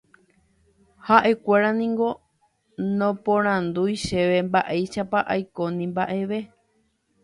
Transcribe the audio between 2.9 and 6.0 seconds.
noporandúi chéve mba'éichapa aiko ni